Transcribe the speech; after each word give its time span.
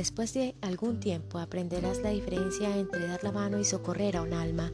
Después 0.00 0.32
de 0.32 0.54
algún 0.62 0.98
tiempo 0.98 1.38
aprenderás 1.38 1.98
la 1.98 2.08
diferencia 2.08 2.74
entre 2.74 3.06
dar 3.06 3.22
la 3.22 3.32
mano 3.32 3.58
y 3.58 3.66
socorrer 3.66 4.16
a 4.16 4.22
un 4.22 4.32
alma. 4.32 4.72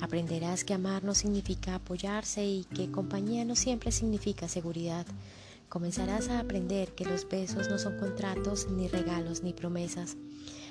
Aprenderás 0.00 0.62
que 0.62 0.72
amar 0.72 1.02
no 1.02 1.16
significa 1.16 1.74
apoyarse 1.74 2.46
y 2.46 2.62
que 2.72 2.88
compañía 2.92 3.44
no 3.44 3.56
siempre 3.56 3.90
significa 3.90 4.46
seguridad. 4.46 5.04
Comenzarás 5.68 6.28
a 6.28 6.38
aprender 6.38 6.94
que 6.94 7.04
los 7.04 7.28
besos 7.28 7.68
no 7.70 7.76
son 7.76 7.98
contratos, 7.98 8.68
ni 8.70 8.86
regalos, 8.86 9.42
ni 9.42 9.52
promesas. 9.52 10.16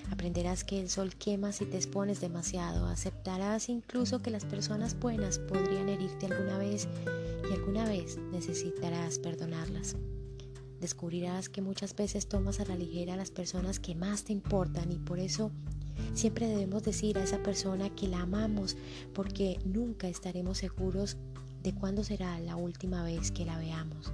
Aprenderás 0.10 0.64
que 0.64 0.80
el 0.80 0.90
sol 0.90 1.14
quema 1.18 1.52
si 1.52 1.66
te 1.66 1.76
expones 1.76 2.22
demasiado. 2.22 2.86
Aceptarás 2.86 3.68
incluso 3.68 4.22
que 4.22 4.32
las 4.32 4.46
personas 4.46 4.98
buenas 4.98 5.38
podrían 5.38 5.90
herirte 5.90 6.28
alguna 6.28 6.58
vez 6.58 6.88
y 7.50 7.54
alguna 7.54 7.84
vez 7.84 8.18
necesitarás 8.32 9.20
perdonarlas. 9.20 9.98
Descubrirás 10.82 11.48
que 11.48 11.62
muchas 11.62 11.96
veces 11.96 12.28
tomas 12.28 12.60
a 12.60 12.66
la 12.66 12.76
ligera 12.76 13.14
a 13.14 13.18
las 13.18 13.30
personas 13.30 13.80
que 13.80 13.94
más 13.94 14.24
te 14.24 14.34
importan 14.34 14.92
y 14.92 14.98
por 14.98 15.20
eso 15.20 15.52
siempre 16.16 16.48
debemos 16.48 16.82
decir 16.82 17.20
a 17.20 17.24
esa 17.24 17.44
persona 17.44 17.92
que 17.92 18.08
la 18.08 18.22
amamos 18.22 18.76
porque 19.14 19.60
nunca 19.64 20.08
estaremos 20.08 20.58
seguros 20.58 21.18
de 21.62 21.76
cuándo 21.76 22.04
será 22.04 22.40
la 22.40 22.56
última 22.56 23.04
vez 23.04 23.30
que 23.30 23.46
la 23.46 23.60
veamos. 23.60 24.12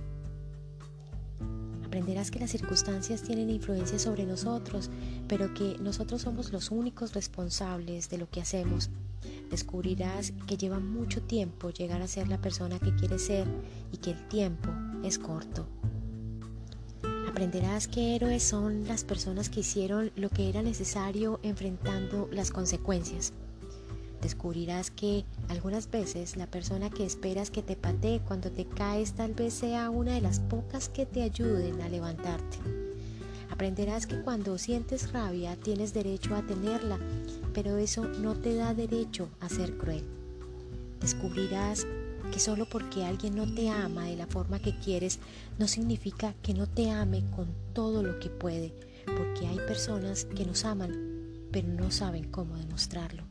Aprenderás 1.85 2.31
que 2.31 2.39
las 2.39 2.51
circunstancias 2.51 3.23
tienen 3.23 3.49
influencia 3.49 3.97
sobre 3.97 4.25
nosotros, 4.25 4.89
pero 5.29 5.53
que 5.53 5.77
nosotros 5.79 6.23
somos 6.23 6.51
los 6.51 6.69
únicos 6.69 7.13
responsables 7.13 8.09
de 8.09 8.17
lo 8.17 8.29
que 8.29 8.41
hacemos. 8.41 8.89
Descubrirás 9.49 10.33
que 10.47 10.57
lleva 10.57 10.79
mucho 10.79 11.21
tiempo 11.21 11.69
llegar 11.69 12.01
a 12.01 12.07
ser 12.09 12.27
la 12.27 12.41
persona 12.41 12.77
que 12.77 12.93
quieres 12.93 13.25
ser 13.25 13.47
y 13.93 13.97
que 13.97 14.11
el 14.11 14.27
tiempo 14.27 14.69
es 15.05 15.17
corto. 15.17 15.65
Aprenderás 17.37 17.87
que 17.87 18.15
héroes 18.15 18.41
son 18.41 18.87
las 18.87 19.03
personas 19.03 19.47
que 19.47 19.59
hicieron 19.59 20.11
lo 20.15 20.29
que 20.29 20.49
era 20.49 20.63
necesario 20.63 21.39
enfrentando 21.43 22.27
las 22.31 22.49
consecuencias. 22.49 23.31
Descubrirás 24.23 24.89
que 24.89 25.23
algunas 25.47 25.91
veces 25.91 26.35
la 26.35 26.47
persona 26.47 26.89
que 26.89 27.05
esperas 27.05 27.51
que 27.51 27.61
te 27.61 27.75
patee 27.75 28.21
cuando 28.21 28.49
te 28.49 28.65
caes 28.65 29.13
tal 29.13 29.35
vez 29.35 29.53
sea 29.53 29.91
una 29.91 30.15
de 30.15 30.21
las 30.21 30.39
pocas 30.39 30.89
que 30.89 31.05
te 31.05 31.21
ayuden 31.21 31.79
a 31.81 31.89
levantarte. 31.89 32.57
Aprenderás 33.51 34.07
que 34.07 34.19
cuando 34.23 34.57
sientes 34.57 35.11
rabia 35.11 35.55
tienes 35.57 35.93
derecho 35.93 36.35
a 36.35 36.41
tenerla, 36.41 36.97
pero 37.53 37.77
eso 37.77 38.03
no 38.05 38.33
te 38.33 38.55
da 38.55 38.73
derecho 38.73 39.29
a 39.41 39.49
ser 39.49 39.77
cruel. 39.77 40.03
Descubrirás 40.99 41.85
que 42.31 42.39
solo 42.39 42.67
porque 42.67 43.05
alguien 43.05 43.35
no 43.35 43.51
te 43.53 43.69
ama 43.69 44.05
de 44.05 44.15
la 44.15 44.27
forma 44.27 44.59
que 44.59 44.77
quieres 44.77 45.19
no 45.57 45.67
significa 45.67 46.33
que 46.41 46.53
no 46.53 46.67
te 46.67 46.91
ame 46.91 47.23
con 47.35 47.47
todo 47.73 48.03
lo 48.03 48.19
que 48.19 48.29
puede, 48.29 48.73
porque 49.05 49.47
hay 49.47 49.57
personas 49.57 50.25
que 50.25 50.45
nos 50.45 50.65
aman, 50.65 51.47
pero 51.51 51.67
no 51.67 51.91
saben 51.91 52.29
cómo 52.29 52.57
demostrarlo. 52.57 53.23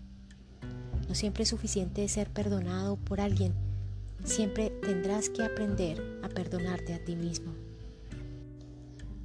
No 1.08 1.14
siempre 1.14 1.44
es 1.44 1.50
suficiente 1.50 2.08
ser 2.08 2.30
perdonado 2.30 2.96
por 2.96 3.20
alguien, 3.20 3.54
siempre 4.24 4.70
tendrás 4.70 5.28
que 5.28 5.44
aprender 5.44 6.20
a 6.22 6.28
perdonarte 6.28 6.94
a 6.94 7.04
ti 7.04 7.16
mismo. 7.16 7.52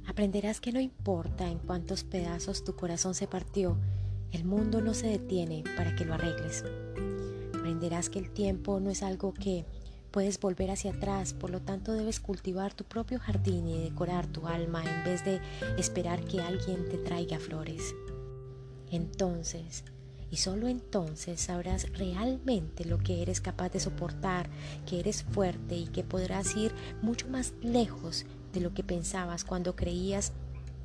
Aprenderás 0.06 0.60
que 0.60 0.72
no 0.72 0.80
importa 0.80 1.48
en 1.48 1.58
cuántos 1.58 2.04
pedazos 2.04 2.64
tu 2.64 2.76
corazón 2.76 3.14
se 3.14 3.26
partió, 3.26 3.76
el 4.32 4.44
mundo 4.44 4.80
no 4.80 4.94
se 4.94 5.08
detiene 5.08 5.64
para 5.76 5.94
que 5.94 6.04
lo 6.04 6.14
arregles. 6.14 6.64
Aprenderás 7.62 8.10
que 8.10 8.18
el 8.18 8.28
tiempo 8.28 8.80
no 8.80 8.90
es 8.90 9.04
algo 9.04 9.32
que 9.32 9.64
puedes 10.10 10.40
volver 10.40 10.72
hacia 10.72 10.90
atrás, 10.90 11.32
por 11.32 11.50
lo 11.50 11.62
tanto 11.62 11.92
debes 11.92 12.18
cultivar 12.18 12.74
tu 12.74 12.82
propio 12.82 13.20
jardín 13.20 13.68
y 13.68 13.78
decorar 13.78 14.26
tu 14.26 14.48
alma 14.48 14.82
en 14.82 15.04
vez 15.04 15.24
de 15.24 15.40
esperar 15.78 16.24
que 16.24 16.40
alguien 16.40 16.88
te 16.88 16.98
traiga 16.98 17.38
flores. 17.38 17.94
Entonces, 18.90 19.84
y 20.28 20.38
solo 20.38 20.66
entonces 20.66 21.40
sabrás 21.40 21.86
realmente 21.92 22.84
lo 22.84 22.98
que 22.98 23.22
eres 23.22 23.40
capaz 23.40 23.68
de 23.68 23.78
soportar, 23.78 24.50
que 24.84 24.98
eres 24.98 25.22
fuerte 25.22 25.76
y 25.76 25.86
que 25.86 26.02
podrás 26.02 26.56
ir 26.56 26.74
mucho 27.00 27.28
más 27.28 27.54
lejos 27.62 28.26
de 28.52 28.60
lo 28.60 28.74
que 28.74 28.82
pensabas 28.82 29.44
cuando 29.44 29.76
creías 29.76 30.32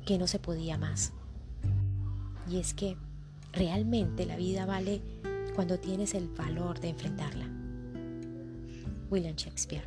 que 0.06 0.16
no 0.16 0.28
se 0.28 0.38
podía 0.38 0.78
más. 0.78 1.12
Y 2.48 2.58
es 2.58 2.72
que 2.72 2.96
realmente 3.52 4.26
la 4.26 4.36
vida 4.36 4.64
vale 4.64 5.02
cuando 5.58 5.76
tienes 5.76 6.14
el 6.14 6.28
valor 6.28 6.78
de 6.78 6.90
enfrentarla. 6.90 7.44
William 9.10 9.34
Shakespeare 9.34 9.82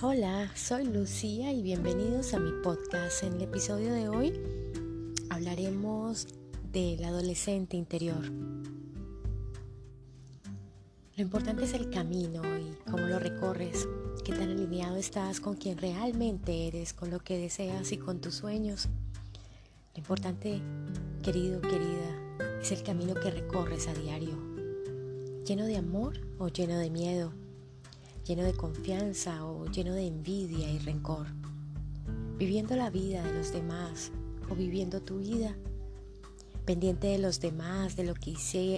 Hola, 0.00 0.50
soy 0.56 0.86
Lucía 0.86 1.52
y 1.52 1.62
bienvenidos 1.62 2.34
a 2.34 2.40
mi 2.40 2.50
podcast. 2.60 3.22
En 3.22 3.34
el 3.34 3.42
episodio 3.42 3.92
de 3.92 4.08
hoy 4.08 4.32
hablaremos 5.30 6.26
del 6.72 7.04
adolescente 7.04 7.76
interior. 7.76 8.24
Lo 11.16 11.22
importante 11.22 11.64
es 11.64 11.74
el 11.74 11.90
camino 11.90 12.42
y 12.58 12.74
cómo 12.90 13.06
lo 13.06 13.18
recorres, 13.18 13.86
qué 14.24 14.32
tan 14.32 14.50
alineado 14.50 14.96
estás 14.96 15.40
con 15.40 15.56
quien 15.56 15.78
realmente 15.78 16.68
eres, 16.68 16.92
con 16.92 17.10
lo 17.10 17.20
que 17.20 17.38
deseas 17.38 17.92
y 17.92 17.98
con 17.98 18.20
tus 18.20 18.34
sueños. 18.34 18.88
Lo 19.94 19.98
importante, 19.98 20.60
querido, 21.22 21.60
querida, 21.60 22.58
es 22.60 22.72
el 22.72 22.82
camino 22.82 23.14
que 23.14 23.30
recorres 23.30 23.88
a 23.88 23.94
diario, 23.94 24.38
lleno 25.44 25.66
de 25.66 25.76
amor 25.76 26.18
o 26.38 26.48
lleno 26.48 26.78
de 26.78 26.90
miedo 26.90 27.32
lleno 28.24 28.44
de 28.44 28.54
confianza 28.54 29.44
o 29.44 29.66
lleno 29.66 29.94
de 29.94 30.06
envidia 30.06 30.70
y 30.70 30.78
rencor, 30.78 31.26
viviendo 32.38 32.76
la 32.76 32.90
vida 32.90 33.22
de 33.22 33.32
los 33.32 33.52
demás 33.52 34.12
o 34.48 34.54
viviendo 34.54 35.00
tu 35.00 35.18
vida, 35.18 35.56
pendiente 36.64 37.08
de 37.08 37.18
los 37.18 37.40
demás, 37.40 37.96
de 37.96 38.04
lo 38.04 38.14
que 38.14 38.34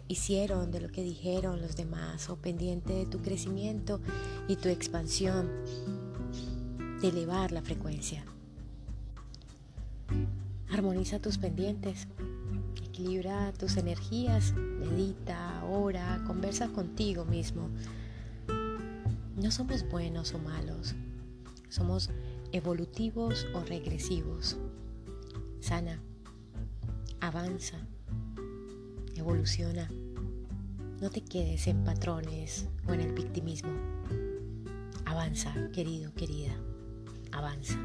hicieron, 0.09 0.71
de 0.71 0.81
lo 0.81 0.89
que 0.91 1.03
dijeron 1.03 1.61
los 1.61 1.77
demás, 1.77 2.29
o 2.31 2.37
pendiente 2.37 2.93
de 2.93 3.07
tu 3.07 3.19
crecimiento 3.21 4.01
y 4.49 4.57
tu 4.57 4.69
expansión, 4.69 5.51
de 7.01 7.09
elevar 7.09 7.53
la 7.53 7.63
frecuencia. 7.63 8.25
Armoniza 10.71 11.19
tus 11.19 11.39
pendientes, 11.39 12.09
equilibra 12.85 13.53
tus 13.53 13.77
energías, 13.77 14.53
medita, 14.55 15.63
ora, 15.65 16.23
conversa 16.27 16.69
contigo 16.69 17.25
mismo 17.25 17.69
no 19.37 19.51
somos 19.51 19.89
buenos 19.91 20.33
o 20.33 20.39
malos, 20.39 20.95
somos 21.69 22.11
evolutivos 22.53 23.47
o 23.53 23.61
regresivos. 23.65 24.57
Sana, 25.61 26.01
avanza, 27.27 27.79
evoluciona. 29.17 29.89
No 31.01 31.11
te 31.11 31.23
quedes 31.23 31.67
en 31.69 31.83
patrones 31.83 32.69
o 32.87 32.93
en 32.93 33.01
el 33.01 33.13
victimismo. 33.13 33.73
Avanza, 35.07 35.55
querido, 35.73 36.13
querida, 36.15 36.53
avanza. 37.33 37.79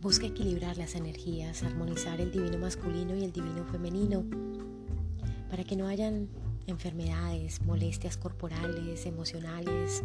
Busca 0.00 0.26
equilibrar 0.26 0.78
las 0.78 0.94
energías, 0.94 1.64
armonizar 1.64 2.20
el 2.20 2.30
divino 2.30 2.58
masculino 2.58 3.16
y 3.16 3.24
el 3.24 3.32
divino 3.32 3.64
femenino, 3.64 4.24
para 5.50 5.64
que 5.64 5.74
no 5.74 5.88
hayan 5.88 6.28
enfermedades, 6.68 7.62
molestias 7.62 8.16
corporales, 8.16 9.06
emocionales, 9.06 10.04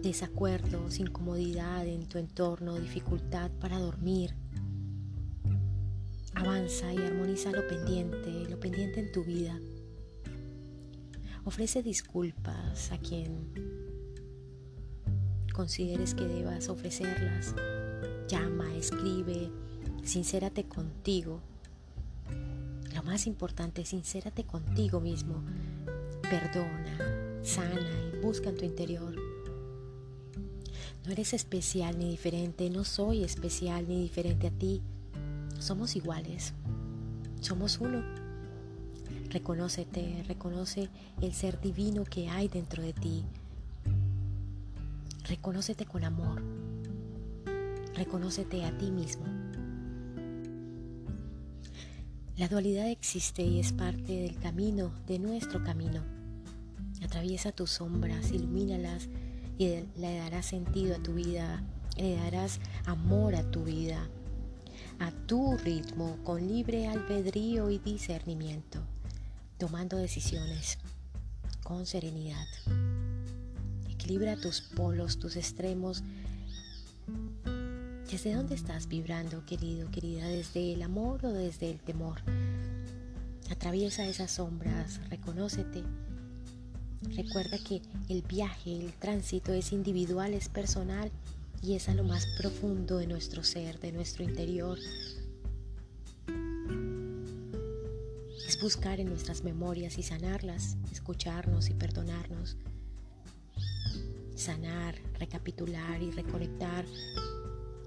desacuerdos, 0.00 1.00
incomodidad 1.00 1.84
en 1.84 2.06
tu 2.06 2.18
entorno, 2.18 2.78
dificultad 2.78 3.50
para 3.60 3.80
dormir. 3.80 4.36
Avanza 6.42 6.92
y 6.92 6.98
armoniza 6.98 7.52
lo 7.52 7.64
pendiente, 7.68 8.48
lo 8.50 8.58
pendiente 8.58 8.98
en 8.98 9.12
tu 9.12 9.22
vida. 9.22 9.56
Ofrece 11.44 11.84
disculpas 11.84 12.90
a 12.90 12.98
quien 12.98 13.46
consideres 15.52 16.16
que 16.16 16.26
debas 16.26 16.68
ofrecerlas. 16.68 17.54
Llama, 18.26 18.74
escribe, 18.74 19.52
sincérate 20.02 20.64
contigo 20.64 21.40
lo 22.92 23.04
más 23.04 23.28
importante, 23.28 23.84
sincérate 23.84 24.42
contigo 24.42 25.00
mismo. 25.00 25.44
Perdona, 26.22 27.38
sana 27.44 28.10
y 28.12 28.18
busca 28.18 28.48
en 28.48 28.56
tu 28.56 28.64
interior. 28.64 29.14
No 31.04 31.12
eres 31.12 31.34
especial 31.34 32.00
ni 32.00 32.10
diferente, 32.10 32.68
no 32.68 32.82
soy 32.82 33.22
especial 33.22 33.86
ni 33.86 34.02
diferente 34.02 34.48
a 34.48 34.50
ti. 34.50 34.82
Somos 35.62 35.94
iguales, 35.94 36.54
somos 37.40 37.78
uno. 37.78 38.02
Reconócete, 39.30 40.24
reconoce 40.26 40.88
el 41.20 41.34
ser 41.34 41.60
divino 41.60 42.02
que 42.02 42.28
hay 42.28 42.48
dentro 42.48 42.82
de 42.82 42.92
ti. 42.92 43.22
Reconócete 45.28 45.86
con 45.86 46.02
amor. 46.02 46.42
Reconócete 47.94 48.64
a 48.64 48.76
ti 48.76 48.90
mismo. 48.90 49.24
La 52.36 52.48
dualidad 52.48 52.88
existe 52.88 53.42
y 53.42 53.60
es 53.60 53.72
parte 53.72 54.20
del 54.20 54.40
camino, 54.40 54.92
de 55.06 55.20
nuestro 55.20 55.62
camino. 55.62 56.02
Atraviesa 57.04 57.52
tus 57.52 57.70
sombras, 57.70 58.32
ilumínalas 58.32 59.08
y 59.58 59.68
le 59.96 60.16
darás 60.16 60.44
sentido 60.44 60.96
a 60.96 61.02
tu 61.04 61.14
vida, 61.14 61.62
le 61.96 62.16
darás 62.16 62.58
amor 62.84 63.36
a 63.36 63.48
tu 63.48 63.62
vida, 63.62 64.08
a 65.02 65.10
tu 65.26 65.56
ritmo, 65.56 66.16
con 66.22 66.46
libre 66.46 66.86
albedrío 66.86 67.70
y 67.70 67.78
discernimiento, 67.78 68.78
tomando 69.58 69.96
decisiones 69.96 70.78
con 71.64 71.86
serenidad. 71.86 72.46
Equilibra 73.90 74.36
tus 74.36 74.60
polos, 74.60 75.18
tus 75.18 75.34
extremos. 75.34 76.04
¿Desde 78.08 78.34
dónde 78.34 78.54
estás 78.54 78.86
vibrando, 78.86 79.44
querido, 79.44 79.90
querida? 79.90 80.28
¿Desde 80.28 80.72
el 80.72 80.82
amor 80.82 81.26
o 81.26 81.32
desde 81.32 81.68
el 81.68 81.80
temor? 81.80 82.20
Atraviesa 83.50 84.06
esas 84.06 84.30
sombras, 84.30 85.00
reconócete. 85.10 85.82
Recuerda 87.16 87.58
que 87.58 87.82
el 88.08 88.22
viaje, 88.22 88.76
el 88.76 88.92
tránsito 88.92 89.52
es 89.52 89.72
individual, 89.72 90.32
es 90.32 90.48
personal 90.48 91.10
y 91.62 91.74
es 91.74 91.88
a 91.88 91.94
lo 91.94 92.04
más 92.04 92.26
profundo 92.36 92.98
de 92.98 93.06
nuestro 93.06 93.44
ser, 93.44 93.78
de 93.80 93.92
nuestro 93.92 94.24
interior. 94.24 94.78
Es 98.46 98.60
buscar 98.60 99.00
en 99.00 99.08
nuestras 99.08 99.44
memorias 99.44 99.96
y 99.98 100.02
sanarlas, 100.02 100.76
escucharnos 100.90 101.70
y 101.70 101.74
perdonarnos 101.74 102.56
sanar, 104.42 104.96
recapitular 105.20 106.02
y 106.02 106.10
reconectar 106.10 106.84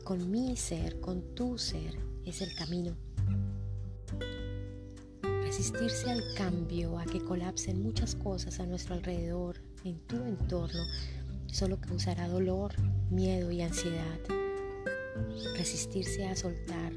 con 0.04 0.32
mi 0.32 0.56
ser, 0.56 1.00
con 1.02 1.36
tu 1.36 1.58
ser, 1.58 1.98
es 2.26 2.42
el 2.42 2.56
camino. 2.56 2.96
Resistirse 5.22 6.10
al 6.10 6.24
cambio, 6.36 6.98
a 6.98 7.06
que 7.06 7.24
colapsen 7.24 7.82
muchas 7.82 8.16
cosas 8.16 8.60
a 8.60 8.66
nuestro 8.66 8.96
alrededor, 8.96 9.62
en 9.84 10.00
tu 10.08 10.16
entorno, 10.16 10.84
solo 11.56 11.80
causará 11.80 12.28
dolor, 12.28 12.74
miedo 13.10 13.50
y 13.50 13.62
ansiedad. 13.62 14.20
Resistirse 15.58 16.28
a 16.28 16.36
soltar 16.36 16.92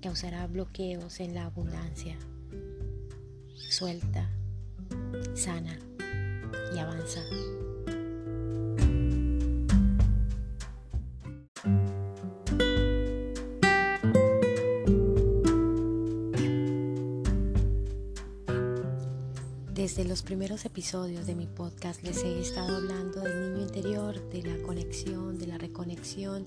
causará 0.00 0.46
bloqueos 0.46 1.18
en 1.18 1.34
la 1.34 1.46
abundancia. 1.46 2.16
Suelta, 3.56 4.30
sana 5.34 5.76
y 6.72 6.78
avanza. 6.78 7.20
Primeros 20.28 20.66
episodios 20.66 21.26
de 21.26 21.34
mi 21.34 21.46
podcast 21.46 22.02
les 22.02 22.22
he 22.22 22.38
estado 22.38 22.76
hablando 22.76 23.22
del 23.22 23.54
niño 23.54 23.62
interior, 23.62 24.28
de 24.28 24.42
la 24.42 24.62
conexión, 24.62 25.38
de 25.38 25.46
la 25.46 25.56
reconexión, 25.56 26.44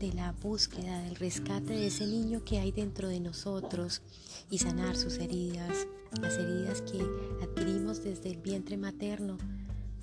de 0.00 0.12
la 0.12 0.32
búsqueda, 0.32 1.00
del 1.02 1.14
rescate 1.14 1.72
de 1.72 1.86
ese 1.86 2.04
niño 2.04 2.42
que 2.44 2.58
hay 2.58 2.72
dentro 2.72 3.06
de 3.06 3.20
nosotros 3.20 4.02
y 4.50 4.58
sanar 4.58 4.96
sus 4.96 5.18
heridas, 5.18 5.86
las 6.20 6.34
heridas 6.34 6.82
que 6.82 7.00
adquirimos 7.44 8.02
desde 8.02 8.32
el 8.32 8.38
vientre 8.38 8.76
materno 8.76 9.38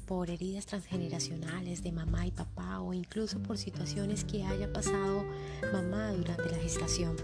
por 0.06 0.30
heridas 0.30 0.66
transgeneracionales 0.66 1.84
de 1.84 1.92
mamá 1.92 2.26
y 2.26 2.32
papá 2.32 2.80
o 2.80 2.94
incluso 2.94 3.44
por 3.44 3.58
situaciones 3.58 4.24
que 4.24 4.46
haya 4.46 4.72
pasado 4.72 5.26
mamá 5.74 6.14
durante 6.14 6.50
la 6.50 6.58
gestación 6.60 7.18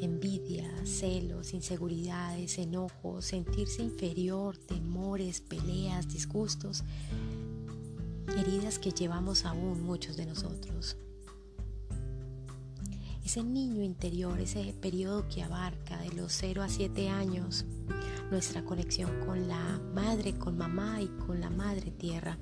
envidia, 0.00 0.68
celos, 0.84 1.54
inseguridades, 1.54 2.58
enojos, 2.58 3.24
sentirse 3.24 3.82
inferior, 3.82 4.56
temores, 4.56 5.40
peleas, 5.40 6.08
disgustos, 6.08 6.84
heridas 8.36 8.78
que 8.78 8.90
llevamos 8.90 9.44
aún 9.44 9.82
muchos 9.82 10.16
de 10.16 10.26
nosotros. 10.26 10.96
Ese 13.24 13.42
niño 13.42 13.82
interior, 13.82 14.40
ese 14.40 14.74
periodo 14.80 15.28
que 15.28 15.42
abarca 15.42 15.98
de 15.98 16.12
los 16.14 16.32
0 16.32 16.62
a 16.62 16.68
7 16.68 17.08
años, 17.08 17.64
nuestra 18.30 18.64
conexión 18.64 19.10
con 19.24 19.46
la 19.46 19.80
madre, 19.94 20.36
con 20.36 20.56
mamá 20.56 21.00
y 21.00 21.08
con 21.26 21.40
la 21.40 21.50
madre 21.50 21.90
tierra 21.90 22.38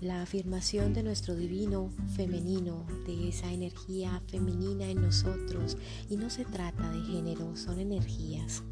la 0.00 0.22
afirmación 0.22 0.94
de 0.94 1.02
nuestro 1.02 1.34
divino 1.34 1.90
femenino, 2.14 2.86
de 3.06 3.28
esa 3.28 3.52
energía 3.52 4.22
femenina 4.28 4.84
en 4.86 5.02
nosotros. 5.02 5.76
Y 6.08 6.16
no 6.16 6.30
se 6.30 6.44
trata 6.44 6.90
de 6.90 7.00
género, 7.00 7.56
son 7.56 7.80
energías. 7.80 8.62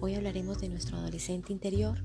Hoy 0.00 0.14
hablaremos 0.14 0.60
de 0.60 0.68
nuestro 0.68 0.98
adolescente 0.98 1.52
interior, 1.52 1.98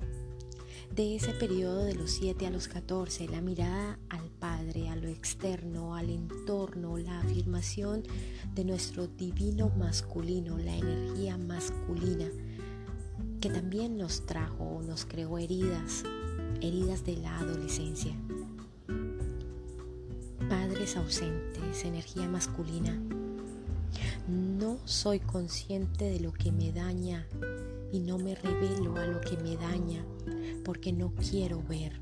de 0.96 1.16
ese 1.16 1.34
periodo 1.34 1.84
de 1.84 1.94
los 1.94 2.12
7 2.12 2.48
a 2.48 2.50
los 2.50 2.68
14, 2.68 3.28
la 3.28 3.42
mirada 3.42 4.00
al 4.10 4.30
Padre, 4.40 4.90
a 4.90 4.96
lo 4.96 5.08
externo, 5.08 5.96
al 5.96 6.10
entorno, 6.10 6.98
la 6.98 7.20
afirmación 7.20 8.04
de 8.56 8.66
nuestro 8.66 9.08
divino 9.08 9.70
masculino, 9.78 10.58
la 10.58 10.76
energía 10.76 11.38
masculina, 11.38 12.26
que 13.40 13.50
también 13.50 13.98
nos 13.98 14.26
trajo, 14.26 14.82
nos 14.86 15.06
creó 15.06 15.38
heridas, 15.38 16.04
heridas 16.62 17.04
de 17.06 17.18
la 17.18 17.40
adolescencia. 17.40 18.16
Padres 20.50 20.96
ausentes, 20.96 21.84
energía 21.84 22.28
masculina. 22.28 23.00
No 24.28 24.78
soy 24.86 25.20
consciente 25.20 26.06
de 26.06 26.20
lo 26.20 26.32
que 26.32 26.52
me 26.52 26.72
daña 26.72 27.28
y 27.92 28.00
no 28.00 28.18
me 28.18 28.36
revelo 28.36 28.96
a 28.96 29.06
lo 29.06 29.20
que 29.22 29.38
me 29.38 29.58
daña 29.58 30.06
porque 30.64 30.94
no 30.94 31.14
quiero 31.16 31.62
ver. 31.64 32.00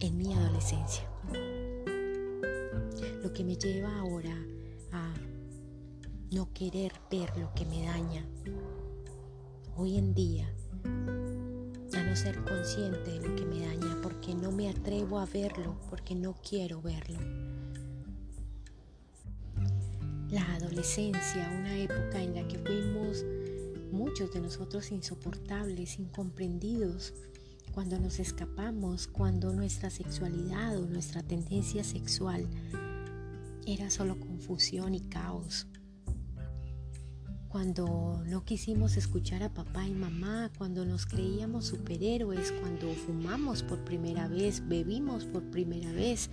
En 0.00 0.16
mi 0.16 0.32
adolescencia. 0.32 1.04
Lo 3.22 3.32
que 3.32 3.44
me 3.44 3.56
lleva 3.56 3.98
ahora 3.98 4.36
a 4.92 5.12
no 6.32 6.52
querer 6.52 6.92
ver 7.10 7.36
lo 7.38 7.52
que 7.54 7.66
me 7.66 7.84
daña. 7.84 8.24
Hoy 9.76 9.98
en 9.98 10.14
día 10.14 10.55
a 10.84 12.02
no 12.02 12.16
ser 12.16 12.42
consciente 12.44 13.18
de 13.18 13.28
lo 13.28 13.36
que 13.36 13.44
me 13.44 13.60
daña, 13.60 13.98
porque 14.02 14.34
no 14.34 14.52
me 14.52 14.68
atrevo 14.68 15.18
a 15.18 15.26
verlo, 15.26 15.76
porque 15.88 16.14
no 16.14 16.34
quiero 16.48 16.82
verlo. 16.82 17.18
La 20.30 20.54
adolescencia, 20.54 21.48
una 21.58 21.76
época 21.78 22.22
en 22.22 22.34
la 22.34 22.46
que 22.48 22.58
fuimos 22.58 23.24
muchos 23.92 24.32
de 24.32 24.40
nosotros 24.40 24.90
insoportables, 24.90 25.98
incomprendidos, 25.98 27.14
cuando 27.72 27.98
nos 27.98 28.18
escapamos, 28.18 29.06
cuando 29.06 29.52
nuestra 29.52 29.90
sexualidad 29.90 30.78
o 30.78 30.86
nuestra 30.86 31.22
tendencia 31.22 31.84
sexual 31.84 32.46
era 33.66 33.90
solo 33.90 34.18
confusión 34.18 34.94
y 34.94 35.00
caos, 35.00 35.66
cuando 37.56 38.22
no 38.26 38.44
quisimos 38.44 38.98
escuchar 38.98 39.42
a 39.42 39.48
papá 39.48 39.88
y 39.88 39.94
mamá, 39.94 40.50
cuando 40.58 40.84
nos 40.84 41.06
creíamos 41.06 41.64
superhéroes, 41.64 42.52
cuando 42.52 42.92
fumamos 42.92 43.62
por 43.62 43.82
primera 43.82 44.28
vez, 44.28 44.68
bebimos 44.68 45.24
por 45.24 45.42
primera 45.42 45.90
vez, 45.90 46.28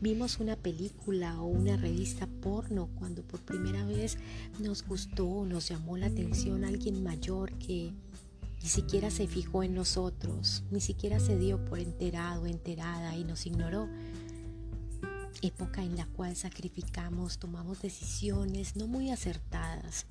vimos 0.00 0.40
una 0.40 0.56
película 0.56 1.40
o 1.40 1.46
una 1.46 1.76
revista 1.76 2.26
porno, 2.26 2.90
cuando 2.98 3.22
por 3.22 3.40
primera 3.42 3.84
vez 3.84 4.18
nos 4.58 4.84
gustó, 4.84 5.46
nos 5.46 5.68
llamó 5.68 5.96
la 5.96 6.06
atención 6.06 6.64
alguien 6.64 7.04
mayor 7.04 7.56
que 7.58 7.92
ni 8.60 8.68
siquiera 8.68 9.12
se 9.12 9.28
fijó 9.28 9.62
en 9.62 9.74
nosotros, 9.74 10.64
ni 10.72 10.80
siquiera 10.80 11.20
se 11.20 11.38
dio 11.38 11.64
por 11.66 11.78
enterado, 11.78 12.46
enterada 12.46 13.16
y 13.16 13.22
nos 13.22 13.46
ignoró. 13.46 13.88
Época 15.40 15.84
en 15.84 15.94
la 15.94 16.06
cual 16.06 16.34
sacrificamos, 16.34 17.38
tomamos 17.38 17.80
decisiones 17.80 18.74
no 18.74 18.88
muy 18.88 19.12
acertadas, 19.12 20.06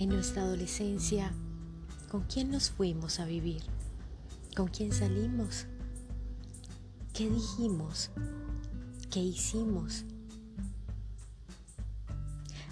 en 0.00 0.08
nuestra 0.08 0.42
adolescencia, 0.44 1.30
¿con 2.10 2.22
quién 2.22 2.50
nos 2.50 2.70
fuimos 2.70 3.20
a 3.20 3.26
vivir? 3.26 3.62
¿Con 4.56 4.68
quién 4.68 4.92
salimos? 4.92 5.66
¿Qué 7.12 7.28
dijimos? 7.28 8.10
¿Qué 9.10 9.20
hicimos? 9.20 10.06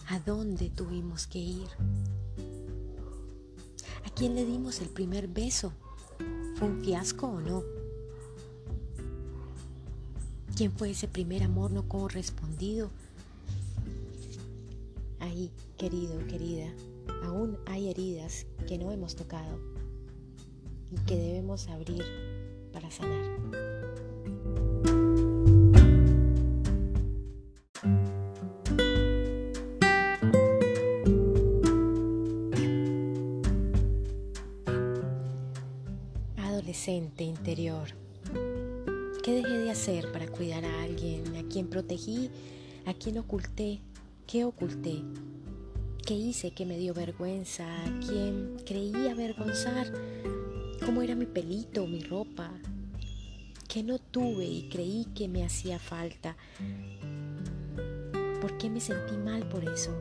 ¿A 0.09 0.21
dónde 0.21 0.71
tuvimos 0.71 1.27
que 1.27 1.38
ir? 1.38 1.69
¿A 4.07 4.11
quién 4.15 4.35
le 4.35 4.47
dimos 4.47 4.81
el 4.81 4.88
primer 4.88 5.29
beso? 5.29 5.75
¿Fue 6.57 6.67
un 6.67 6.81
fiasco 6.83 7.27
o 7.27 7.41
no? 7.43 7.77
¿Quién 10.59 10.73
fue 10.73 10.91
ese 10.91 11.07
primer 11.07 11.45
amor 11.45 11.71
no 11.71 11.87
correspondido? 11.87 12.91
Ahí, 15.21 15.53
querido, 15.77 16.19
querida, 16.27 16.67
aún 17.23 17.57
hay 17.67 17.88
heridas 17.88 18.45
que 18.67 18.77
no 18.77 18.91
hemos 18.91 19.15
tocado 19.15 19.57
y 20.91 20.97
que 21.07 21.15
debemos 21.15 21.69
abrir 21.69 22.03
para 22.73 22.91
sanar. 22.91 23.23
Adolescente 36.37 37.23
interior. 37.23 38.08
¿Qué 39.28 39.35
dejé 39.35 39.58
de 39.58 39.70
hacer 39.70 40.11
para 40.11 40.26
cuidar 40.26 40.64
a 40.64 40.85
alguien? 40.85 41.37
¿A 41.37 41.47
quien 41.47 41.68
protegí? 41.68 42.30
¿A 42.87 42.94
quien 42.94 43.18
oculté? 43.18 43.82
¿Qué 44.26 44.47
oculté? 44.47 45.02
¿Qué 46.06 46.14
hice 46.14 46.52
que 46.52 46.64
me 46.64 46.78
dio 46.78 46.94
vergüenza? 46.94 47.66
¿A 47.85 48.00
quién 48.00 48.56
creí 48.64 49.06
avergonzar? 49.06 49.92
¿Cómo 50.82 51.02
era 51.02 51.14
mi 51.14 51.26
pelito, 51.26 51.87
mi 51.87 52.00
ropa? 52.00 52.50
¿Qué 53.68 53.82
no 53.82 53.99
tuve 53.99 54.47
y 54.47 54.70
creí 54.70 55.04
que 55.14 55.28
me 55.28 55.44
hacía 55.44 55.78
falta? 55.78 56.35
¿Por 58.40 58.56
qué 58.56 58.70
me 58.70 58.80
sentí 58.80 59.18
mal 59.18 59.47
por 59.50 59.62
eso? 59.62 59.94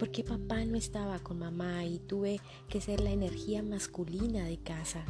¿Por 0.00 0.10
qué 0.10 0.24
papá 0.24 0.64
no 0.64 0.76
estaba 0.76 1.20
con 1.20 1.38
mamá 1.38 1.84
y 1.84 2.00
tuve 2.00 2.40
que 2.68 2.80
ser 2.80 3.00
la 3.00 3.12
energía 3.12 3.62
masculina 3.62 4.46
de 4.46 4.58
casa? 4.58 5.04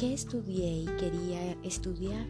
¿Qué 0.00 0.14
estudié 0.14 0.80
y 0.80 0.86
quería 0.98 1.52
estudiar? 1.62 2.26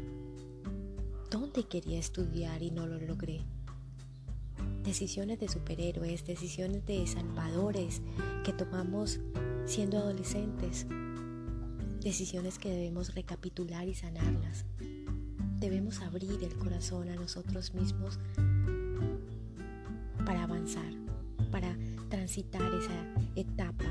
¿Dónde 1.30 1.62
quería 1.68 2.00
estudiar 2.00 2.64
y 2.64 2.72
no 2.72 2.84
lo 2.88 2.98
logré? 2.98 3.44
decisiones 4.82 5.38
de 5.38 5.48
superhéroes, 5.48 6.26
decisiones 6.26 6.84
de 6.84 7.06
salvadores 7.06 8.02
que 8.42 8.52
tomamos 8.52 9.20
siendo 9.66 9.98
adolescentes, 9.98 10.84
decisiones 12.00 12.58
que 12.58 12.70
debemos 12.70 13.14
recapitular 13.14 13.86
y 13.86 13.94
sanarlas. 13.94 14.64
Debemos 15.60 16.00
abrir 16.00 16.42
el 16.42 16.56
corazón 16.56 17.08
a 17.08 17.14
nosotros 17.14 17.72
mismos 17.72 18.18
para 20.26 20.42
avanzar, 20.42 20.92
para 21.52 21.78
transitar 22.08 22.68
esa 22.74 23.14
etapa 23.36 23.86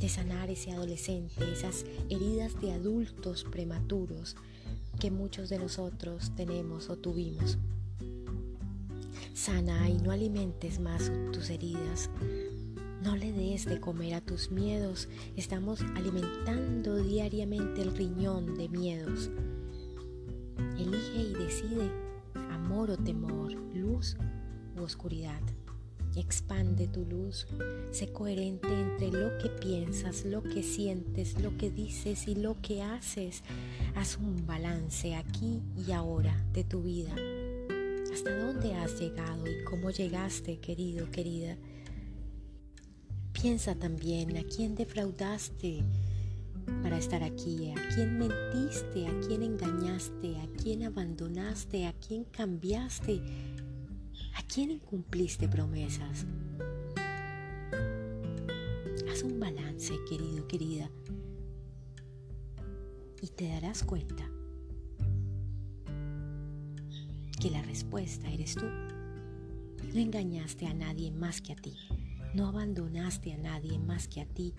de 0.00 0.08
sanar 0.08 0.50
ese 0.50 0.72
adolescente, 0.72 1.52
esas 1.52 1.84
heridas 2.08 2.58
de 2.60 2.72
adultos 2.72 3.44
prematuros 3.44 4.36
que 4.98 5.10
muchos 5.10 5.48
de 5.48 5.58
nosotros 5.58 6.32
tenemos 6.36 6.88
o 6.90 6.96
tuvimos. 6.96 7.58
Sana 9.34 9.88
y 9.88 9.98
no 9.98 10.10
alimentes 10.10 10.80
más 10.80 11.10
tus 11.32 11.50
heridas. 11.50 12.10
No 13.02 13.16
le 13.16 13.32
des 13.32 13.64
de 13.64 13.80
comer 13.80 14.14
a 14.14 14.20
tus 14.20 14.50
miedos. 14.50 15.08
Estamos 15.36 15.80
alimentando 15.96 16.96
diariamente 16.96 17.80
el 17.80 17.96
riñón 17.96 18.56
de 18.56 18.68
miedos. 18.68 19.30
Elige 20.78 21.22
y 21.22 21.32
decide 21.32 21.90
amor 22.50 22.90
o 22.90 22.96
temor, 22.98 23.52
luz 23.74 24.16
u 24.76 24.82
oscuridad. 24.82 25.40
Expande 26.16 26.88
tu 26.88 27.04
luz, 27.04 27.46
sé 27.92 28.12
coherente 28.12 28.68
entre 28.68 29.12
lo 29.12 29.38
que 29.38 29.48
piensas, 29.48 30.24
lo 30.24 30.42
que 30.42 30.62
sientes, 30.62 31.40
lo 31.40 31.56
que 31.56 31.70
dices 31.70 32.26
y 32.26 32.34
lo 32.34 32.60
que 32.60 32.82
haces. 32.82 33.42
Haz 33.94 34.16
un 34.16 34.46
balance 34.46 35.14
aquí 35.14 35.60
y 35.76 35.92
ahora 35.92 36.36
de 36.52 36.64
tu 36.64 36.82
vida 36.82 37.14
hasta 38.12 38.36
dónde 38.36 38.74
has 38.74 39.00
llegado 39.00 39.46
y 39.46 39.64
cómo 39.64 39.90
llegaste, 39.90 40.58
querido, 40.58 41.10
querida. 41.10 41.56
Piensa 43.32 43.74
también 43.74 44.36
a 44.36 44.42
quién 44.42 44.74
defraudaste 44.74 45.84
para 46.82 46.98
estar 46.98 47.22
aquí, 47.22 47.70
a 47.70 47.88
quién 47.94 48.18
mentiste, 48.18 49.06
a 49.06 49.20
quién 49.26 49.42
engañaste, 49.42 50.36
a 50.38 50.46
quién 50.60 50.82
abandonaste, 50.82 51.86
a 51.86 51.92
quién 51.94 52.24
cambiaste, 52.24 53.20
a 54.34 54.42
quién 54.42 54.70
incumpliste 54.70 55.48
promesas. 55.48 56.26
Haz 59.10 59.22
un 59.22 59.38
balance, 59.40 59.94
querido, 60.08 60.46
querida, 60.46 60.90
y 63.22 63.28
te 63.28 63.48
darás 63.48 63.82
cuenta 63.82 64.28
que 67.40 67.50
la 67.50 67.62
respuesta 67.62 68.30
eres 68.30 68.54
tú. 68.54 68.66
No 69.92 69.98
engañaste 69.98 70.66
a 70.66 70.74
nadie 70.74 71.10
más 71.10 71.40
que 71.40 71.52
a 71.52 71.56
ti. 71.56 71.74
No 72.34 72.46
abandonaste 72.46 73.32
a 73.32 73.38
nadie 73.38 73.78
más 73.78 74.06
que 74.06 74.20
a 74.20 74.26
ti. 74.26 74.54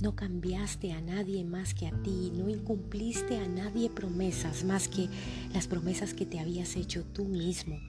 No 0.00 0.14
cambiaste 0.14 0.92
a 0.92 1.00
nadie 1.00 1.44
más 1.44 1.74
que 1.74 1.88
a 1.88 2.02
ti. 2.02 2.30
No 2.32 2.48
incumpliste 2.48 3.38
a 3.38 3.48
nadie 3.48 3.90
promesas 3.90 4.64
más 4.64 4.86
que 4.86 5.08
las 5.52 5.66
promesas 5.66 6.14
que 6.14 6.26
te 6.26 6.38
habías 6.38 6.76
hecho 6.76 7.04
tú 7.04 7.24
mismo. 7.24 7.80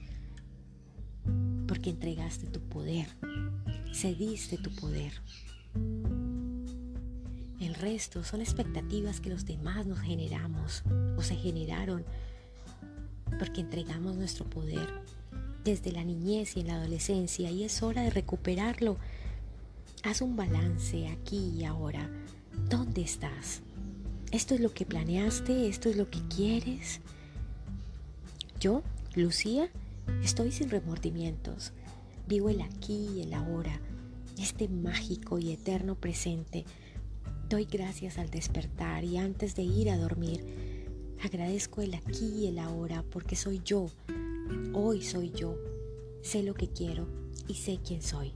Porque 1.78 1.90
entregaste 1.90 2.48
tu 2.48 2.58
poder. 2.58 3.06
Cediste 3.94 4.58
tu 4.58 4.68
poder. 4.74 5.12
El 7.60 7.72
resto 7.76 8.24
son 8.24 8.40
expectativas 8.40 9.20
que 9.20 9.30
los 9.30 9.46
demás 9.46 9.86
nos 9.86 10.00
generamos 10.00 10.82
o 11.16 11.22
se 11.22 11.36
generaron 11.36 12.04
porque 13.38 13.60
entregamos 13.60 14.16
nuestro 14.16 14.44
poder 14.44 14.88
desde 15.62 15.92
la 15.92 16.02
niñez 16.02 16.56
y 16.56 16.62
en 16.62 16.66
la 16.66 16.80
adolescencia 16.80 17.48
y 17.52 17.62
es 17.62 17.80
hora 17.84 18.02
de 18.02 18.10
recuperarlo. 18.10 18.96
Haz 20.02 20.20
un 20.20 20.34
balance 20.34 21.06
aquí 21.06 21.52
y 21.56 21.64
ahora. 21.64 22.10
¿Dónde 22.68 23.02
estás? 23.02 23.60
¿Esto 24.32 24.56
es 24.56 24.60
lo 24.60 24.74
que 24.74 24.84
planeaste? 24.84 25.68
¿Esto 25.68 25.88
es 25.88 25.96
lo 25.96 26.10
que 26.10 26.26
quieres? 26.26 26.98
Yo, 28.58 28.82
Lucía, 29.14 29.70
estoy 30.22 30.52
sin 30.52 30.70
remordimientos. 30.70 31.72
Vivo 32.26 32.50
el 32.50 32.60
aquí 32.60 33.08
y 33.16 33.22
el 33.22 33.34
ahora, 33.34 33.80
este 34.38 34.68
mágico 34.68 35.38
y 35.38 35.52
eterno 35.52 35.94
presente. 35.94 36.64
Doy 37.48 37.64
gracias 37.64 38.18
al 38.18 38.30
despertar 38.30 39.04
y 39.04 39.16
antes 39.16 39.54
de 39.54 39.62
ir 39.62 39.90
a 39.90 39.96
dormir 39.96 40.68
Agradezco 41.20 41.82
el 41.82 41.94
aquí 41.94 42.26
y 42.26 42.46
el 42.46 42.60
ahora 42.60 43.04
porque 43.10 43.34
soy 43.34 43.60
yo. 43.64 43.86
Hoy 44.72 45.02
soy 45.02 45.32
yo. 45.32 45.56
Sé 46.22 46.44
lo 46.44 46.54
que 46.54 46.68
quiero 46.68 47.08
y 47.48 47.54
sé 47.54 47.80
quién 47.84 48.02
soy. 48.02 48.32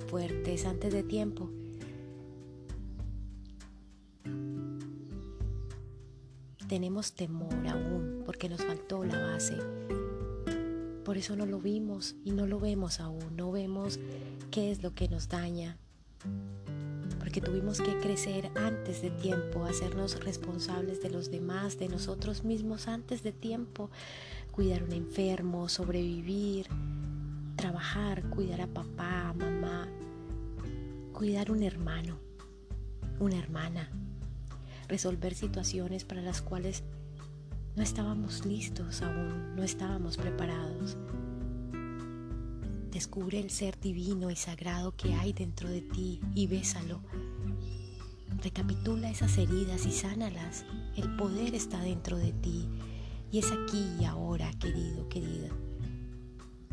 Fuertes 0.00 0.64
antes 0.66 0.92
de 0.92 1.02
tiempo 1.02 1.50
tenemos 6.74 7.12
temor 7.12 7.54
aún 7.68 8.22
porque 8.26 8.48
nos 8.48 8.64
faltó 8.64 9.04
la 9.04 9.20
base. 9.20 9.56
Por 11.04 11.16
eso 11.16 11.36
no 11.36 11.46
lo 11.46 11.60
vimos 11.60 12.16
y 12.24 12.32
no 12.32 12.46
lo 12.46 12.58
vemos 12.58 12.98
aún, 12.98 13.36
no 13.36 13.52
vemos 13.52 14.00
qué 14.50 14.70
es 14.70 14.82
lo 14.82 14.94
que 14.94 15.08
nos 15.08 15.28
daña. 15.28 15.78
Porque 17.18 17.40
tuvimos 17.40 17.80
que 17.80 17.98
crecer 17.98 18.50
antes 18.56 19.02
de 19.02 19.10
tiempo, 19.10 19.64
hacernos 19.64 20.24
responsables 20.24 21.02
de 21.02 21.10
los 21.10 21.30
demás, 21.30 21.78
de 21.78 21.88
nosotros 21.88 22.44
mismos 22.44 22.88
antes 22.88 23.22
de 23.22 23.32
tiempo, 23.32 23.90
cuidar 24.50 24.82
un 24.82 24.92
enfermo, 24.92 25.68
sobrevivir, 25.68 26.66
trabajar, 27.64 28.28
cuidar 28.28 28.60
a 28.60 28.66
papá, 28.66 29.32
mamá, 29.32 29.88
cuidar 31.14 31.50
un 31.50 31.62
hermano, 31.62 32.18
una 33.18 33.38
hermana, 33.38 33.88
resolver 34.86 35.34
situaciones 35.34 36.04
para 36.04 36.20
las 36.20 36.42
cuales 36.42 36.82
no 37.74 37.82
estábamos 37.82 38.44
listos 38.44 39.00
aún, 39.00 39.56
no 39.56 39.62
estábamos 39.62 40.18
preparados. 40.18 40.98
Descubre 42.90 43.40
el 43.40 43.48
ser 43.48 43.80
divino 43.80 44.30
y 44.30 44.36
sagrado 44.36 44.94
que 44.94 45.14
hay 45.14 45.32
dentro 45.32 45.70
de 45.70 45.80
ti 45.80 46.20
y 46.34 46.46
bésalo. 46.46 47.00
Recapitula 48.42 49.08
esas 49.08 49.38
heridas 49.38 49.86
y 49.86 49.92
sánalas. 49.92 50.66
El 50.98 51.16
poder 51.16 51.54
está 51.54 51.80
dentro 51.80 52.18
de 52.18 52.34
ti 52.34 52.68
y 53.32 53.38
es 53.38 53.50
aquí 53.50 53.86
y 53.98 54.04
ahora, 54.04 54.50
querido, 54.60 55.08
querida. 55.08 55.48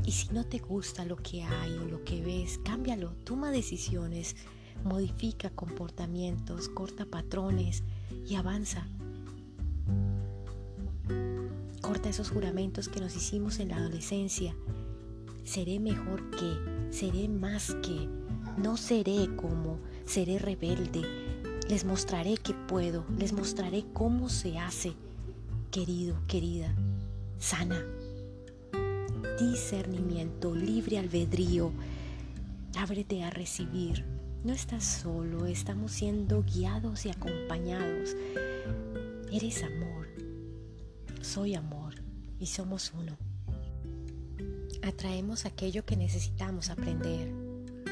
Y 0.05 0.11
si 0.11 0.29
no 0.33 0.45
te 0.45 0.59
gusta 0.59 1.05
lo 1.05 1.15
que 1.17 1.43
hay 1.43 1.73
o 1.73 1.85
lo 1.85 2.03
que 2.03 2.21
ves, 2.21 2.59
cámbialo, 2.63 3.11
toma 3.23 3.51
decisiones, 3.51 4.35
modifica 4.83 5.49
comportamientos, 5.49 6.69
corta 6.69 7.05
patrones, 7.05 7.83
y 8.27 8.35
avanza. 8.35 8.87
Corta 11.81 12.09
esos 12.09 12.29
juramentos 12.29 12.87
que 12.87 12.99
nos 12.99 13.15
hicimos 13.15 13.59
en 13.59 13.69
la 13.69 13.77
adolescencia. 13.77 14.55
Seré 15.43 15.79
mejor 15.79 16.29
que, 16.31 16.91
seré 16.91 17.27
más 17.27 17.75
que, 17.81 18.07
no 18.57 18.77
seré 18.77 19.35
como, 19.35 19.79
seré 20.05 20.39
rebelde. 20.39 21.01
Les 21.67 21.85
mostraré 21.85 22.35
que 22.35 22.53
puedo, 22.53 23.05
les 23.17 23.33
mostraré 23.33 23.85
cómo 23.93 24.29
se 24.29 24.59
hace. 24.59 24.93
Querido, 25.71 26.15
querida, 26.27 26.73
sana. 27.39 27.81
Discernimiento, 29.39 30.53
libre 30.53 30.99
albedrío. 30.99 31.71
Ábrete 32.75 33.23
a 33.23 33.29
recibir. 33.29 34.05
No 34.43 34.53
estás 34.53 34.83
solo, 34.83 35.45
estamos 35.45 35.91
siendo 35.91 36.43
guiados 36.43 37.05
y 37.05 37.09
acompañados. 37.09 38.15
Eres 39.31 39.63
amor. 39.63 40.07
Soy 41.21 41.55
amor 41.55 41.95
y 42.39 42.47
somos 42.47 42.91
uno. 42.93 43.17
Atraemos 44.81 45.45
aquello 45.45 45.85
que 45.85 45.95
necesitamos 45.95 46.69
aprender. 46.69 47.31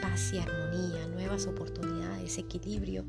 Paz 0.01 0.33
y 0.33 0.39
armonía, 0.39 1.07
nuevas 1.07 1.45
oportunidades, 1.45 2.37
equilibrio. 2.37 3.05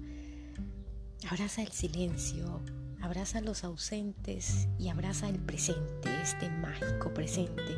Abraza 1.29 1.63
el 1.63 1.73
silencio, 1.73 2.61
abraza 3.01 3.39
a 3.39 3.43
los 3.43 3.65
ausentes 3.65 4.69
y 4.79 4.89
abraza 4.89 5.29
el 5.29 5.39
presente, 5.39 6.11
este 6.23 6.49
mágico 6.49 7.13
presente 7.13 7.77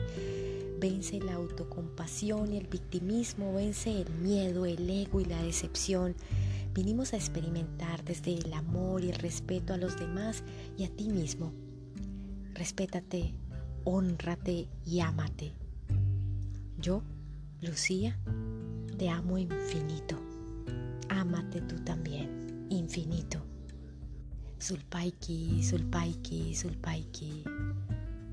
Vence 0.82 1.20
la 1.20 1.34
autocompasión 1.34 2.52
y 2.52 2.56
el 2.56 2.66
victimismo, 2.66 3.54
vence 3.54 4.02
el 4.02 4.10
miedo, 4.14 4.66
el 4.66 4.90
ego 4.90 5.20
y 5.20 5.24
la 5.24 5.40
decepción. 5.40 6.16
Vinimos 6.74 7.12
a 7.12 7.18
experimentar 7.18 8.02
desde 8.02 8.34
el 8.34 8.52
amor 8.52 9.04
y 9.04 9.10
el 9.10 9.14
respeto 9.14 9.72
a 9.72 9.76
los 9.76 9.96
demás 9.96 10.42
y 10.76 10.82
a 10.82 10.88
ti 10.88 11.08
mismo. 11.08 11.52
Respétate, 12.54 13.32
honrate 13.84 14.66
y 14.84 14.98
ámate. 14.98 15.52
Yo, 16.80 17.04
Lucía, 17.60 18.18
te 18.98 19.08
amo 19.08 19.38
infinito. 19.38 20.20
Ámate 21.08 21.60
tú 21.60 21.76
también, 21.76 22.66
infinito. 22.70 23.51
Sulpaiki, 24.62 25.60
sulpaiki, 25.60 26.54
sulpaiki. 26.54 27.42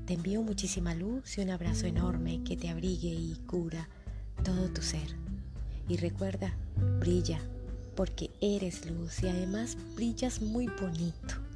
Te 0.06 0.14
envío 0.14 0.42
muchísima 0.42 0.94
luz 0.94 1.36
y 1.36 1.40
un 1.40 1.50
abrazo 1.50 1.86
enorme 1.86 2.44
que 2.44 2.56
te 2.56 2.68
abrigue 2.68 3.08
y 3.08 3.34
cura 3.48 3.88
todo 4.44 4.68
tu 4.68 4.80
ser. 4.80 5.16
Y 5.88 5.96
recuerda, 5.96 6.54
brilla, 7.00 7.40
porque 7.96 8.30
eres 8.40 8.88
luz 8.88 9.24
y 9.24 9.28
además 9.28 9.76
brillas 9.96 10.40
muy 10.40 10.68
bonito. 10.80 11.49